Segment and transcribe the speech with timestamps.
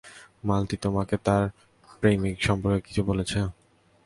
[0.43, 1.43] মালতী তোমাকে তার
[1.99, 3.37] প্রেমিক সম্পর্কে কিছু বলেছে?